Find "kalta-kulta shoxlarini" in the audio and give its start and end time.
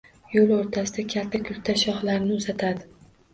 1.11-2.39